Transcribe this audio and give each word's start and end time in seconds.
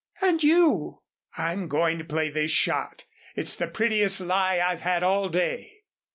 "And 0.19 0.41
you?" 0.43 1.03
"I'm 1.37 1.67
going 1.67 1.99
to 1.99 2.03
play 2.03 2.29
this 2.29 2.49
shot. 2.49 3.03
It's 3.35 3.55
the 3.55 3.67
prettiest 3.67 4.19
lie 4.21 4.59
I've 4.59 4.81
had 4.81 5.03
all 5.03 5.29
day." 5.29 5.83